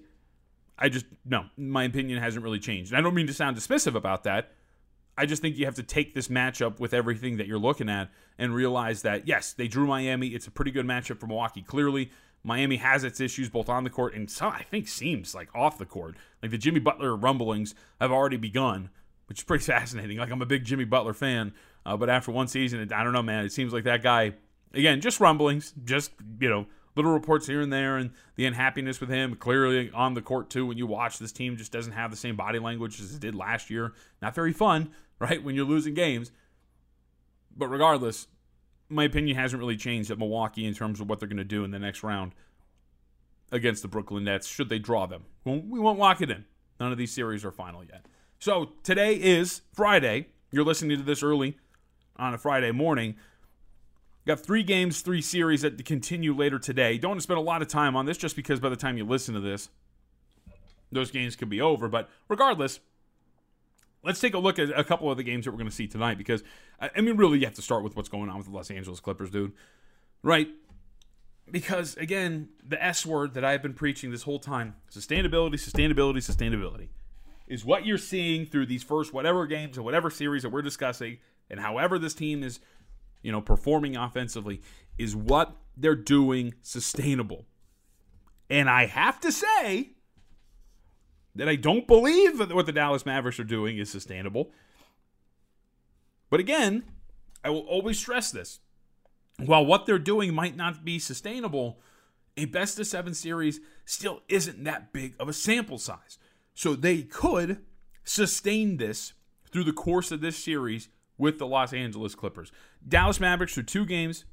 [0.78, 2.91] I just no, my opinion hasn't really changed.
[2.91, 4.52] And I don't mean to sound dismissive about that.
[5.17, 8.10] I just think you have to take this matchup with everything that you're looking at
[8.38, 10.28] and realize that yes, they drew Miami.
[10.30, 11.62] It's a pretty good matchup for Milwaukee.
[11.62, 12.12] Clearly,
[12.43, 15.78] Miami has its issues both on the court and some I think seems like off
[15.78, 16.15] the court.
[16.41, 18.89] Like the Jimmy Butler rumblings have already begun,
[19.28, 20.17] which is pretty fascinating.
[20.17, 21.54] Like I'm a big Jimmy Butler fan,
[21.86, 23.45] uh, but after one season, I don't know, man.
[23.45, 24.34] It seems like that guy
[24.73, 29.10] again, just rumblings, just you know little reports here and there and the unhappiness with
[29.10, 29.36] him.
[29.36, 32.36] Clearly on the court too when you watch this team just doesn't have the same
[32.36, 33.93] body language as it did last year.
[34.21, 36.32] Not very fun right when you're losing games.
[37.56, 38.27] But regardless
[38.89, 41.63] my opinion hasn't really changed at milwaukee in terms of what they're going to do
[41.63, 42.34] in the next round
[43.51, 45.25] against the brooklyn nets should they draw them.
[45.45, 46.45] We won't lock it in.
[46.79, 48.06] None of these series are final yet.
[48.39, 50.27] So today is friday.
[50.51, 51.58] You're listening to this early
[52.17, 53.15] on a friday morning
[54.25, 56.97] Got three games, three series that continue later today.
[56.97, 58.97] Don't want to spend a lot of time on this just because by the time
[58.97, 59.69] you listen to this,
[60.91, 61.89] those games could be over.
[61.89, 62.79] But regardless,
[64.01, 65.88] let's take a look at a couple of the games that we're going to see
[65.88, 66.41] tonight because,
[66.79, 69.01] I mean, really, you have to start with what's going on with the Los Angeles
[69.01, 69.51] Clippers, dude.
[70.21, 70.47] Right?
[71.51, 76.88] Because, again, the S word that I've been preaching this whole time sustainability, sustainability, sustainability
[77.45, 81.17] is what you're seeing through these first whatever games or whatever series that we're discussing
[81.49, 82.59] and however this team is
[83.23, 84.62] you know, performing offensively,
[84.97, 87.45] is what they're doing sustainable.
[88.49, 89.93] And I have to say
[91.33, 94.51] that I don't believe that what the Dallas Mavericks are doing is sustainable.
[96.29, 96.83] But again,
[97.43, 98.59] I will always stress this.
[99.38, 101.79] While what they're doing might not be sustainable,
[102.38, 106.19] a best of seven series still isn't that big of a sample size.
[106.53, 107.62] So they could
[108.03, 109.13] sustain this
[109.51, 112.51] through the course of this series with the Los Angeles Clippers.
[112.88, 114.26] Dallas Mavericks through two games.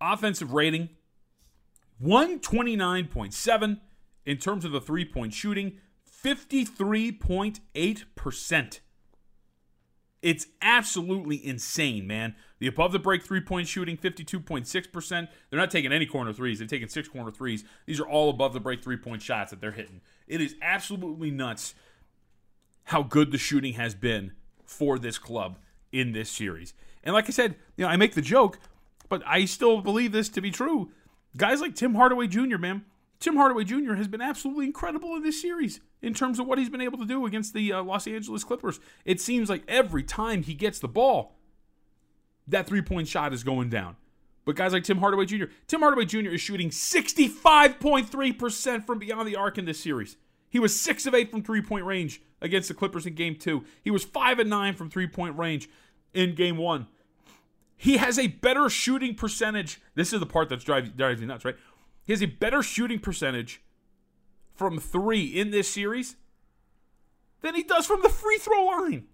[0.00, 0.90] Offensive rating
[2.02, 3.80] 129.7
[4.26, 5.78] in terms of the three point shooting,
[6.24, 8.80] 53.8%.
[10.22, 12.36] It's absolutely insane, man.
[12.60, 15.28] The above the break three point shooting, 52.6%.
[15.50, 16.60] They're not taking any corner threes.
[16.60, 17.64] They're taking six corner threes.
[17.86, 20.00] These are all above the break three point shots that they're hitting.
[20.28, 21.74] It is absolutely nuts
[22.84, 24.32] how good the shooting has been
[24.64, 25.58] for this club
[25.90, 26.72] in this series.
[27.04, 28.58] And like I said, you know, I make the joke,
[29.08, 30.90] but I still believe this to be true.
[31.36, 32.84] Guys like Tim Hardaway Jr., man,
[33.18, 33.94] Tim Hardaway Jr.
[33.94, 37.06] has been absolutely incredible in this series in terms of what he's been able to
[37.06, 38.80] do against the uh, Los Angeles Clippers.
[39.04, 41.36] It seems like every time he gets the ball,
[42.48, 43.96] that three point shot is going down.
[44.44, 46.30] But guys like Tim Hardaway Jr., Tim Hardaway Jr.
[46.30, 50.16] is shooting 65.3% from beyond the arc in this series.
[50.50, 53.64] He was 6 of 8 from three point range against the Clippers in game two.
[53.82, 55.70] He was 5 and 9 from three point range
[56.14, 56.86] in game one.
[57.76, 59.80] He has a better shooting percentage.
[59.94, 61.56] This is the part that's driving, drives me nuts, right?
[62.04, 63.60] He has a better shooting percentage
[64.54, 66.16] from three in this series
[67.40, 69.06] than he does from the free throw line.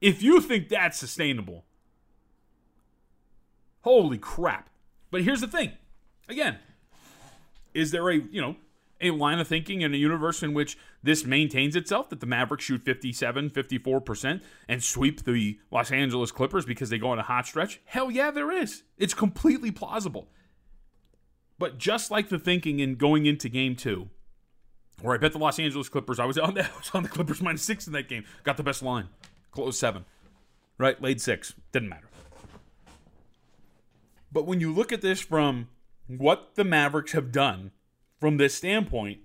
[0.00, 1.64] If you think that's sustainable,
[3.80, 4.68] holy crap.
[5.10, 5.72] But here's the thing
[6.28, 6.58] again,
[7.72, 8.56] is there a, you know,
[9.00, 12.64] a line of thinking in a universe in which this maintains itself that the Mavericks
[12.64, 17.46] shoot 57, 54% and sweep the Los Angeles Clippers because they go on a hot
[17.46, 17.80] stretch?
[17.84, 18.82] Hell yeah, there is.
[18.96, 20.28] It's completely plausible.
[21.58, 24.10] But just like the thinking in going into game two,
[25.02, 27.40] where I bet the Los Angeles Clippers, I was on the, was on the Clippers
[27.40, 29.08] minus six in that game, got the best line,
[29.50, 30.04] close seven,
[30.78, 31.00] right?
[31.00, 32.08] Laid six, didn't matter.
[34.32, 35.68] But when you look at this from
[36.08, 37.70] what the Mavericks have done
[38.20, 39.20] from this standpoint,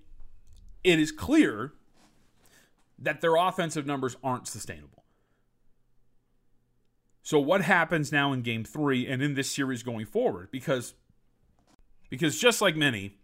[0.84, 1.72] it is clear
[2.98, 5.04] that their offensive numbers aren't sustainable.
[7.22, 10.94] So what happens now in game 3 and in this series going forward because
[12.10, 13.16] because just like many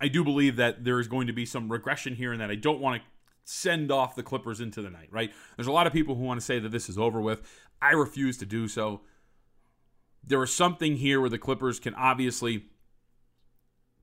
[0.00, 2.54] I do believe that there is going to be some regression here and that I
[2.54, 3.08] don't want to
[3.44, 5.32] send off the Clippers into the night, right?
[5.56, 7.42] There's a lot of people who want to say that this is over with.
[7.80, 9.02] I refuse to do so.
[10.22, 12.66] There is something here where the Clippers can obviously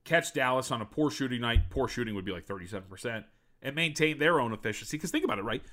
[0.06, 3.24] catch Dallas on a poor shooting night, poor shooting would be like 37%,
[3.62, 4.97] and maintain their own efficiency.
[4.97, 5.64] Because think about it, right?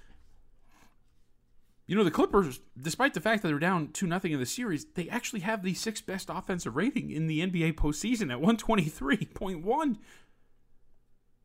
[1.87, 4.87] You know, the Clippers, despite the fact that they're down 2 nothing in the series,
[4.95, 9.97] they actually have the sixth best offensive rating in the NBA postseason at 123.1.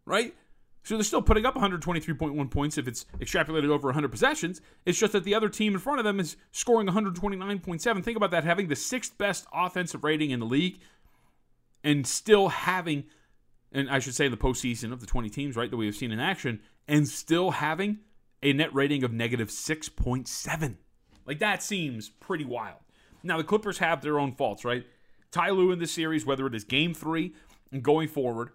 [0.06, 0.36] Right?
[0.84, 4.62] So they're still putting up 123.1 points if it's extrapolated over 100 possessions.
[4.86, 8.04] It's just that the other team in front of them is scoring 129.7.
[8.04, 10.80] Think about that having the sixth best offensive rating in the league
[11.86, 13.06] and still having,
[13.72, 16.12] and I should say the postseason of the 20 teams, right, that we have seen
[16.12, 18.00] in action, and still having
[18.42, 20.76] a net rating of negative 6.7.
[21.26, 22.80] Like that seems pretty wild.
[23.24, 24.86] Now, the Clippers have their own faults, right?
[25.32, 27.34] Ty Lue in this series, whether it is game three
[27.72, 28.50] and going forward,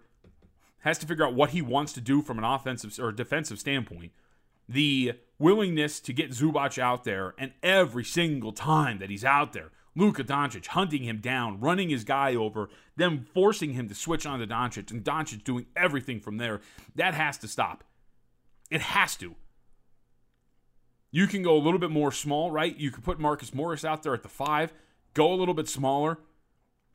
[0.79, 4.11] has to figure out what he wants to do from an offensive or defensive standpoint.
[4.67, 9.71] The willingness to get Zubac out there, and every single time that he's out there,
[9.95, 14.39] Luka Doncic hunting him down, running his guy over, then forcing him to switch on
[14.39, 16.61] to Doncic, and Doncic doing everything from there.
[16.95, 17.83] That has to stop.
[18.69, 19.35] It has to.
[21.11, 22.75] You can go a little bit more small, right?
[22.77, 24.73] You could put Marcus Morris out there at the five,
[25.13, 26.19] go a little bit smaller.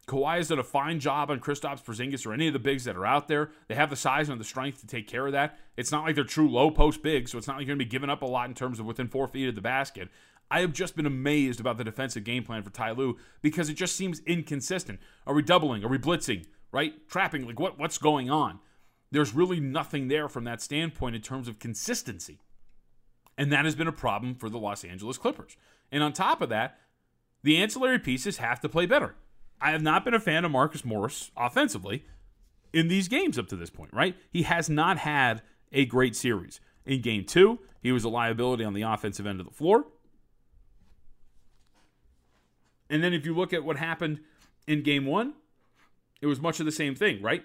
[0.08, 2.96] Kawhi has done a fine job on Kristaps Porzingis or any of the bigs that
[2.96, 3.50] are out there.
[3.66, 5.58] They have the size and the strength to take care of that.
[5.76, 7.84] It's not like they're true low post bigs, so it's not like you're going to
[7.84, 10.08] be giving up a lot in terms of within four feet of the basket.
[10.50, 13.74] I have just been amazed about the defensive game plan for Ty Lue because it
[13.74, 15.00] just seems inconsistent.
[15.26, 15.84] Are we doubling?
[15.84, 16.46] Are we blitzing?
[16.72, 17.08] Right?
[17.08, 17.46] Trapping?
[17.46, 17.78] Like what?
[17.78, 18.60] What's going on?
[19.10, 22.40] There's really nothing there from that standpoint in terms of consistency.
[23.38, 25.56] And that has been a problem for the Los Angeles Clippers.
[25.92, 26.78] And on top of that,
[27.42, 29.14] the ancillary pieces have to play better.
[29.60, 32.04] I have not been a fan of Marcus Morris offensively
[32.72, 34.16] in these games up to this point, right?
[34.30, 35.42] He has not had
[35.72, 36.60] a great series.
[36.84, 39.86] In game two, he was a liability on the offensive end of the floor.
[42.88, 44.20] And then if you look at what happened
[44.66, 45.34] in game one,
[46.20, 47.44] it was much of the same thing, right?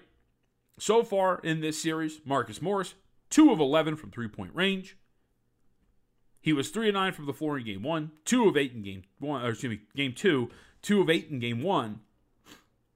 [0.78, 2.94] So far in this series, Marcus Morris,
[3.30, 4.96] 2 of 11 from three point range,
[6.42, 8.82] he was three of nine from the floor in game one, two of eight in
[8.82, 10.50] game one, or excuse me, game two,
[10.82, 12.00] two of eight in game one.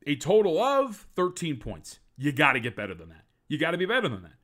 [0.05, 2.01] A total of 13 points.
[2.17, 3.25] You got to get better than that.
[3.49, 4.35] You got to be better than that.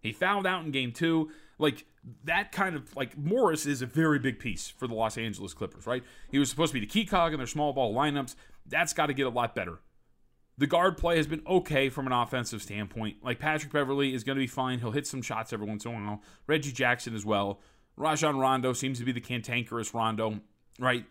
[0.00, 1.30] He fouled out in game two.
[1.58, 1.86] Like
[2.24, 5.86] that kind of like Morris is a very big piece for the Los Angeles Clippers,
[5.86, 6.02] right?
[6.30, 8.34] He was supposed to be the key cog in their small ball lineups.
[8.66, 9.80] That's got to get a lot better.
[10.58, 13.18] The guard play has been okay from an offensive standpoint.
[13.22, 14.78] Like Patrick Beverley is going to be fine.
[14.78, 16.22] He'll hit some shots every once in a while.
[16.46, 17.60] Reggie Jackson as well.
[17.96, 20.40] Rajon Rondo seems to be the cantankerous Rondo,
[20.78, 21.04] right?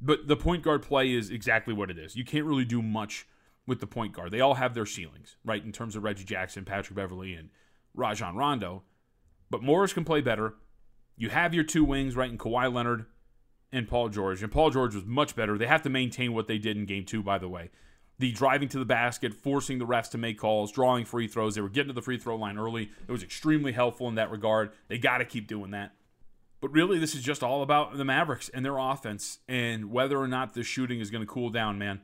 [0.00, 2.16] But the point guard play is exactly what it is.
[2.16, 3.26] You can't really do much
[3.66, 4.32] with the point guard.
[4.32, 5.64] They all have their ceilings, right?
[5.64, 7.50] In terms of Reggie Jackson, Patrick Beverley, and
[7.94, 8.82] Rajon Rondo.
[9.52, 10.54] But Morris can play better.
[11.14, 13.04] You have your two wings, right, in Kawhi Leonard
[13.70, 14.42] and Paul George.
[14.42, 15.58] And Paul George was much better.
[15.58, 17.68] They have to maintain what they did in game two, by the way.
[18.18, 21.54] The driving to the basket, forcing the refs to make calls, drawing free throws.
[21.54, 22.92] They were getting to the free throw line early.
[23.06, 24.72] It was extremely helpful in that regard.
[24.88, 25.92] They got to keep doing that.
[26.62, 30.28] But really, this is just all about the Mavericks and their offense and whether or
[30.28, 32.00] not the shooting is going to cool down, man.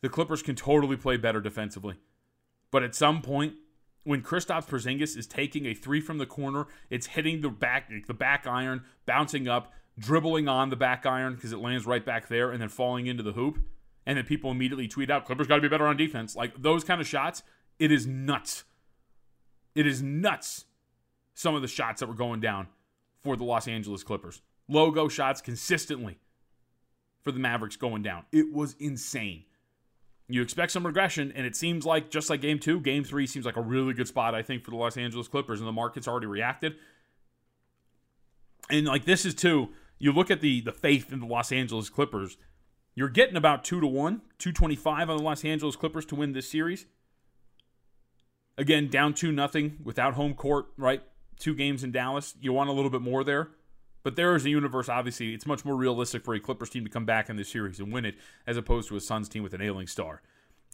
[0.00, 1.94] The Clippers can totally play better defensively.
[2.72, 3.54] But at some point,
[4.04, 8.14] when Kristaps Porzingis is taking a three from the corner, it's hitting the back the
[8.14, 12.50] back iron, bouncing up, dribbling on the back iron because it lands right back there,
[12.50, 13.58] and then falling into the hoop.
[14.06, 16.36] And then people immediately tweet out, Clippers got to be better on defense.
[16.36, 17.42] Like those kind of shots,
[17.78, 18.64] it is nuts.
[19.74, 20.66] It is nuts.
[21.32, 22.68] Some of the shots that were going down
[23.22, 24.42] for the Los Angeles Clippers.
[24.68, 26.18] Logo shots consistently
[27.22, 28.24] for the Mavericks going down.
[28.30, 29.44] It was insane.
[30.28, 33.44] You expect some regression, and it seems like just like game two, game three seems
[33.44, 36.08] like a really good spot, I think, for the Los Angeles Clippers, and the market's
[36.08, 36.74] already reacted.
[38.70, 41.90] And like this is too, you look at the the faith in the Los Angeles
[41.90, 42.38] Clippers,
[42.94, 46.50] you're getting about two to one, 225 on the Los Angeles Clippers to win this
[46.50, 46.86] series.
[48.56, 51.02] Again, down two nothing without home court, right?
[51.38, 52.34] two games in Dallas.
[52.40, 53.50] You want a little bit more there.
[54.04, 56.90] But there is a universe, obviously, it's much more realistic for a Clippers team to
[56.90, 58.14] come back in this series and win it
[58.46, 60.22] as opposed to a Suns team with an ailing star.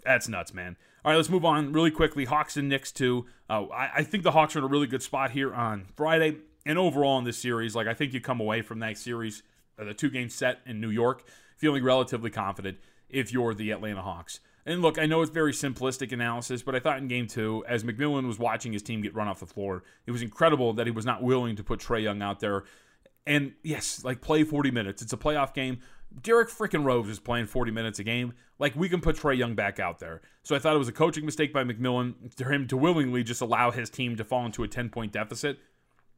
[0.05, 0.77] That's nuts, man.
[1.05, 2.25] All right, let's move on really quickly.
[2.25, 3.27] Hawks and Knicks, too.
[3.49, 6.39] Uh, I, I, think the Hawks are in a really good spot here on Friday.
[6.67, 9.43] And overall in this series, like I think you come away from that series,
[9.79, 11.25] uh, the two game set in New York,
[11.57, 12.79] feeling relatively confident
[13.09, 14.41] if you're the Atlanta Hawks.
[14.67, 17.83] And look, I know it's very simplistic analysis, but I thought in game two, as
[17.83, 20.91] McMillan was watching his team get run off the floor, it was incredible that he
[20.91, 22.65] was not willing to put Trae Young out there.
[23.27, 25.03] And yes, like play 40 minutes.
[25.03, 25.81] It's a playoff game.
[26.23, 28.33] Derrick freaking Rose is playing 40 minutes a game.
[28.59, 30.23] Like we can put Trae Young back out there.
[30.43, 33.41] So I thought it was a coaching mistake by McMillan for him to willingly just
[33.41, 35.59] allow his team to fall into a 10 point deficit.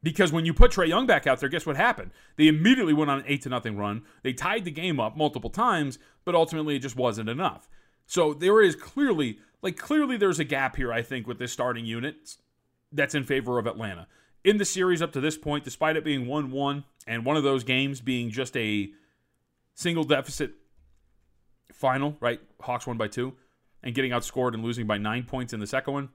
[0.01, 2.11] Because when you put Trae Young back out there, guess what happened?
[2.35, 4.03] They immediately went on an eight to nothing run.
[4.21, 7.69] They tied the game up multiple times, but ultimately it just wasn't enough.
[8.05, 11.85] So there is clearly, like, clearly there's a gap here, I think, with this starting
[11.85, 12.35] unit
[12.91, 14.07] that's in favor of Atlanta.
[14.43, 17.43] In the series up to this point, despite it being 1 1 and one of
[17.43, 18.91] those games being just a
[19.73, 20.51] single deficit
[21.71, 22.41] final, right?
[22.61, 23.33] Hawks won by two
[23.81, 26.09] and getting outscored and losing by nine points in the second one.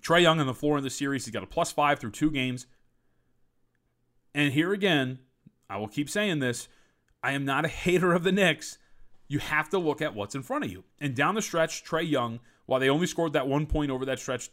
[0.00, 1.24] Trae Young on the floor in the series.
[1.24, 2.66] He's got a plus five through two games.
[4.34, 5.18] And here again,
[5.68, 6.68] I will keep saying this.
[7.22, 8.78] I am not a hater of the Knicks.
[9.28, 10.84] You have to look at what's in front of you.
[11.00, 14.18] And down the stretch, Trae Young, while they only scored that one point over that
[14.18, 14.50] stretch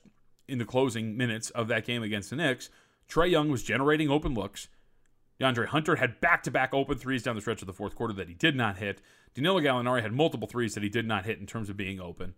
[0.48, 2.70] in the closing minutes of that game against the Knicks,
[3.10, 4.68] Trae Young was generating open looks.
[5.40, 8.14] DeAndre Hunter had back to back open threes down the stretch of the fourth quarter
[8.14, 9.02] that he did not hit.
[9.34, 12.34] Danilo Gallinari had multiple threes that he did not hit in terms of being open.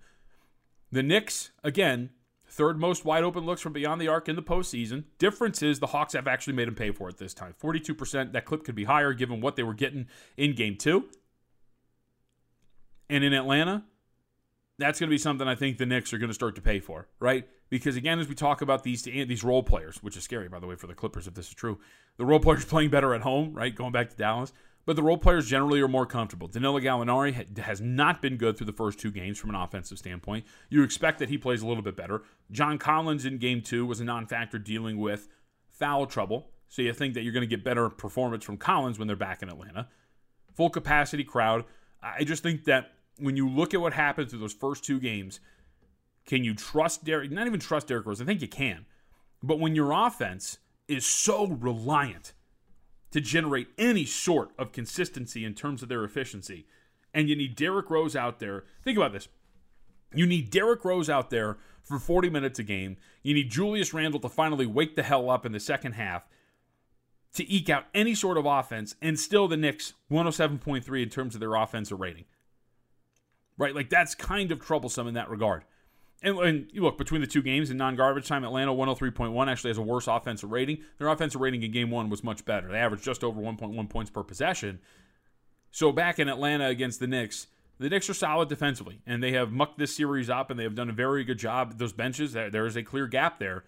[0.92, 2.12] The Knicks, again,
[2.48, 5.06] third most wide open looks from beyond the arc in the postseason.
[5.18, 7.56] Difference is the Hawks have actually made him pay for it this time.
[7.62, 8.34] 42%.
[8.34, 10.08] That clip could be higher given what they were getting
[10.38, 11.06] in game two.
[13.10, 13.84] And in Atlanta,
[14.78, 16.80] that's going to be something I think the Knicks are going to start to pay
[16.80, 17.48] for, right?
[17.70, 20.68] Because again, as we talk about these these role players, which is scary by the
[20.68, 21.80] way for the Clippers if this is true,
[22.18, 23.76] the role players playing better at home, right?
[23.76, 24.54] Going back to Dallas,
[24.86, 26.48] but the role players generally are more comfortable.
[26.48, 30.46] Danilo Gallinari has not been good through the first two games from an offensive standpoint.
[30.70, 32.24] You expect that he plays a little bit better.
[32.52, 35.28] John Collins in game two was a non-factor dealing with
[35.70, 39.08] foul trouble, so you think that you're going to get better performance from Collins when
[39.08, 39.88] they're back in Atlanta.
[40.56, 41.66] Full capacity crowd.
[42.02, 42.92] I just think that
[43.22, 45.40] when you look at what happened through those first two games,
[46.26, 47.32] can you trust Derrick?
[47.32, 48.22] Not even trust Derrick Rose.
[48.22, 48.86] I think you can.
[49.44, 52.34] But when your offense is so reliant
[53.12, 56.66] to generate any sort of consistency in terms of their efficiency,
[57.14, 59.28] and you need Derrick Rose out there, think about this.
[60.14, 62.98] You need Derrick Rose out there for 40 minutes a game.
[63.24, 66.28] You need Julius Randle to finally wake the hell up in the second half
[67.34, 71.40] to eke out any sort of offense, and still the Knicks 107.3 in terms of
[71.40, 72.26] their offensive rating
[73.62, 73.76] right?
[73.76, 75.64] Like that's kind of troublesome in that regard.
[76.24, 79.78] And, and look, between the two games in non garbage time, Atlanta 103.1 actually has
[79.78, 80.80] a worse offensive rating.
[80.98, 82.72] Their offensive rating in game one was much better.
[82.72, 84.80] They averaged just over 1.1 points per possession.
[85.70, 87.48] So back in Atlanta against the Knicks,
[87.80, 90.76] the Knicks are solid defensively, and they have mucked this series up, and they have
[90.76, 91.78] done a very good job.
[91.78, 93.64] Those benches, there is a clear gap there.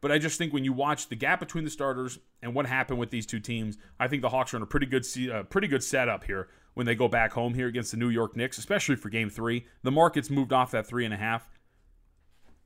[0.00, 3.00] But I just think when you watch the gap between the starters and what happened
[3.00, 5.66] with these two teams, I think the Hawks are in a pretty good, uh, pretty
[5.66, 8.96] good setup here when they go back home here against the New York Knicks, especially
[8.96, 9.64] for game three.
[9.82, 11.48] The market's moved off that three and a half.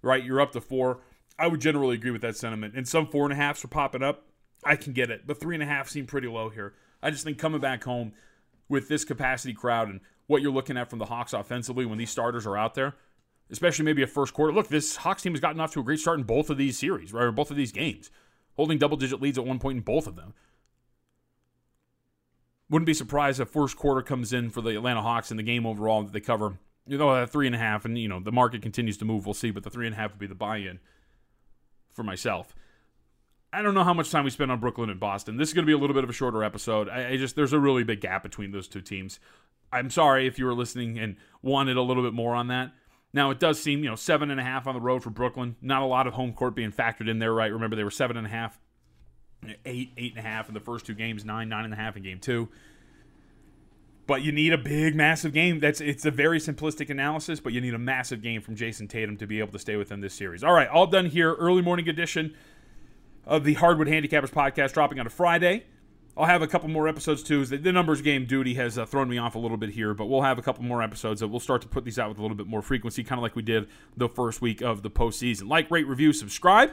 [0.02, 0.24] Right?
[0.24, 0.98] You're up to four.
[1.38, 2.74] I would generally agree with that sentiment.
[2.74, 4.26] And some four and a halfs are popping up.
[4.64, 5.28] I can get it.
[5.28, 6.74] But three and a half seem pretty low here.
[7.00, 8.12] I just think coming back home
[8.68, 12.10] with this capacity crowd and what you're looking at from the Hawks offensively when these
[12.10, 12.96] starters are out there,
[13.48, 14.52] especially maybe a first quarter.
[14.52, 16.76] Look, this Hawks team has gotten off to a great start in both of these
[16.76, 17.26] series, right?
[17.26, 18.10] Or both of these games,
[18.56, 20.34] holding double digit leads at one point in both of them.
[22.70, 25.66] Wouldn't be surprised if first quarter comes in for the Atlanta Hawks in the game
[25.66, 26.58] overall that they cover.
[26.86, 29.26] You know, at three and a half, and you know the market continues to move.
[29.26, 30.78] We'll see, but the three and a half would be the buy-in
[31.90, 32.54] for myself.
[33.52, 35.36] I don't know how much time we spend on Brooklyn and Boston.
[35.36, 36.88] This is going to be a little bit of a shorter episode.
[36.88, 39.18] I, I, just there's a really big gap between those two teams.
[39.72, 42.72] I'm sorry if you were listening and wanted a little bit more on that.
[43.12, 45.56] Now it does seem you know seven and a half on the road for Brooklyn.
[45.60, 47.52] Not a lot of home court being factored in there, right?
[47.52, 48.60] Remember they were seven and a half
[49.64, 51.96] eight, eight and a half in the first two games, nine, nine and a half
[51.96, 52.48] in game two.
[54.06, 55.60] But you need a big, massive game.
[55.60, 59.16] That's it's a very simplistic analysis, but you need a massive game from Jayson Tatum
[59.18, 60.42] to be able to stay within this series.
[60.42, 61.34] All right, all done here.
[61.34, 62.34] Early morning edition
[63.24, 65.64] of the Hardwood Handicappers podcast dropping on a Friday.
[66.16, 67.46] I'll have a couple more episodes too.
[67.46, 70.22] The, numbers game duty has uh, thrown me off a little bit here, but we'll
[70.22, 72.36] have a couple more episodes that we'll start to put these out with a little
[72.36, 75.48] bit more frequency, kind of like we did the first week of the postseason.
[75.48, 76.72] Like, rate, review, subscribe.